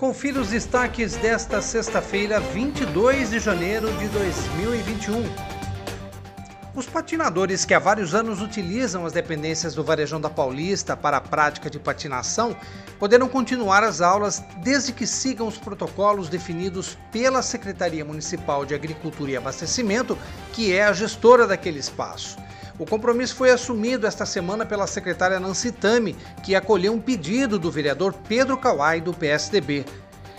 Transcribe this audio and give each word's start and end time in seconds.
Confira 0.00 0.40
os 0.40 0.48
destaques 0.48 1.14
desta 1.16 1.60
sexta-feira, 1.60 2.40
22 2.40 3.28
de 3.28 3.38
janeiro 3.38 3.92
de 3.98 4.08
2021. 4.08 5.22
Os 6.74 6.86
patinadores 6.86 7.66
que 7.66 7.74
há 7.74 7.78
vários 7.78 8.14
anos 8.14 8.40
utilizam 8.40 9.04
as 9.04 9.12
dependências 9.12 9.74
do 9.74 9.84
Varejão 9.84 10.18
da 10.18 10.30
Paulista 10.30 10.96
para 10.96 11.18
a 11.18 11.20
prática 11.20 11.68
de 11.68 11.78
patinação 11.78 12.56
poderão 12.98 13.28
continuar 13.28 13.84
as 13.84 14.00
aulas 14.00 14.42
desde 14.62 14.90
que 14.94 15.06
sigam 15.06 15.46
os 15.46 15.58
protocolos 15.58 16.30
definidos 16.30 16.96
pela 17.12 17.42
Secretaria 17.42 18.02
Municipal 18.02 18.64
de 18.64 18.74
Agricultura 18.74 19.32
e 19.32 19.36
Abastecimento, 19.36 20.16
que 20.54 20.72
é 20.72 20.82
a 20.82 20.94
gestora 20.94 21.46
daquele 21.46 21.78
espaço. 21.78 22.38
O 22.80 22.86
compromisso 22.86 23.36
foi 23.36 23.50
assumido 23.50 24.06
esta 24.06 24.24
semana 24.24 24.64
pela 24.64 24.86
secretária 24.86 25.38
Nancy 25.38 25.70
Tami, 25.70 26.16
que 26.42 26.54
acolheu 26.54 26.94
um 26.94 26.98
pedido 26.98 27.58
do 27.58 27.70
vereador 27.70 28.14
Pedro 28.26 28.56
Kawai, 28.56 29.02
do 29.02 29.12
PSDB. 29.12 29.84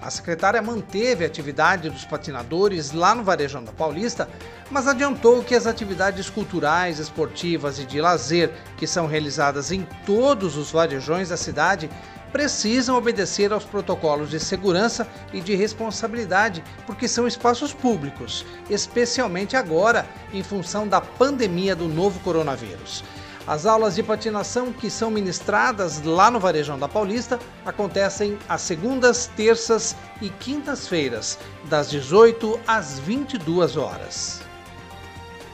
A 0.00 0.10
secretária 0.10 0.62
manteve 0.62 1.24
a 1.24 1.26
atividade 1.26 1.90
dos 1.90 2.06
patinadores 2.06 2.90
lá 2.90 3.14
no 3.14 3.22
Varejão 3.22 3.62
da 3.62 3.70
Paulista, 3.70 4.30
mas 4.70 4.88
adiantou 4.88 5.44
que 5.44 5.54
as 5.54 5.66
atividades 5.66 6.30
culturais, 6.30 6.98
esportivas 6.98 7.78
e 7.78 7.84
de 7.84 8.00
lazer 8.00 8.50
que 8.78 8.86
são 8.86 9.06
realizadas 9.06 9.70
em 9.70 9.86
todos 10.06 10.56
os 10.56 10.72
varejões 10.72 11.28
da 11.28 11.36
cidade 11.36 11.90
precisam 12.32 12.96
obedecer 12.96 13.52
aos 13.52 13.64
protocolos 13.64 14.30
de 14.30 14.40
segurança 14.40 15.06
e 15.32 15.40
de 15.40 15.54
responsabilidade, 15.54 16.64
porque 16.86 17.06
são 17.06 17.28
espaços 17.28 17.72
públicos, 17.72 18.44
especialmente 18.70 19.56
agora, 19.56 20.06
em 20.32 20.42
função 20.42 20.88
da 20.88 21.00
pandemia 21.00 21.76
do 21.76 21.86
novo 21.86 22.18
coronavírus. 22.20 23.04
As 23.46 23.66
aulas 23.66 23.96
de 23.96 24.02
patinação 24.04 24.72
que 24.72 24.88
são 24.88 25.10
ministradas 25.10 26.00
lá 26.02 26.30
no 26.30 26.38
Varejão 26.38 26.78
da 26.78 26.88
Paulista 26.88 27.40
acontecem 27.66 28.38
às 28.48 28.62
segundas, 28.62 29.28
terças 29.36 29.96
e 30.20 30.28
quintas-feiras, 30.30 31.38
das 31.64 31.90
18 31.90 32.60
às 32.66 33.00
22 33.00 33.76
horas. 33.76 34.51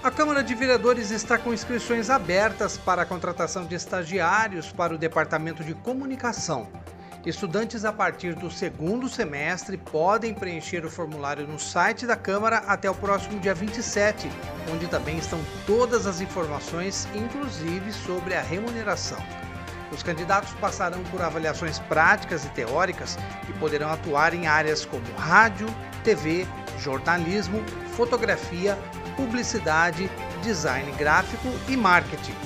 A 0.01 0.13
Câmara 0.13 0.45
de 0.45 0.55
Vereadores 0.55 1.11
está 1.11 1.37
com 1.37 1.53
inscrições 1.53 2.09
abertas 2.09 2.79
para 2.79 3.03
a 3.03 3.07
contratação 3.07 3.67
de 3.67 3.75
estagiários 3.75 4.71
para 4.71 4.95
o 4.95 4.99
Departamento 4.99 5.65
de 5.65 5.75
Comunicação. 5.75 6.69
Estudantes 7.27 7.85
a 7.85 7.93
partir 7.93 8.37
do 8.37 8.49
segundo 8.49 9.09
semestre 9.09 9.77
podem 9.77 10.33
preencher 10.33 10.87
o 10.87 10.91
formulário 10.91 11.49
no 11.49 11.59
site 11.59 12.07
da 12.07 12.15
Câmara 12.15 12.59
até 12.59 12.89
o 12.89 12.95
próximo 12.95 13.41
dia 13.41 13.53
27, 13.53 14.31
onde 14.73 14.87
também 14.87 15.19
estão 15.19 15.41
todas 15.67 16.07
as 16.07 16.21
informações, 16.21 17.09
inclusive 17.13 17.93
sobre 17.93 18.35
a 18.35 18.41
remuneração. 18.41 19.19
Os 19.91 20.05
candidatos 20.05 20.53
passarão 20.61 21.03
por 21.11 21.21
avaliações 21.21 21.81
práticas 21.81 22.45
e 22.45 22.49
teóricas 22.51 23.19
e 23.49 23.53
poderão 23.55 23.91
atuar 23.91 24.33
em 24.33 24.47
áreas 24.47 24.85
como 24.85 25.05
rádio, 25.17 25.67
TV, 26.05 26.47
jornalismo, 26.79 27.65
fotografia, 27.99 28.79
publicidade, 29.17 30.09
design 30.41 30.91
gráfico 30.93 31.49
e 31.69 31.77
marketing. 31.77 32.37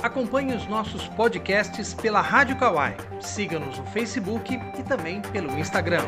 Acompanhe 0.02 0.56
os 0.56 0.66
nossos 0.68 1.08
podcasts 1.10 1.94
pela 1.94 2.22
Rádio 2.22 2.56
Kawai. 2.58 2.96
Siga-nos 3.20 3.78
no 3.78 3.86
Facebook 3.88 4.54
e 4.78 4.84
também 4.84 5.22
pelo 5.22 5.58
Instagram. 5.60 6.06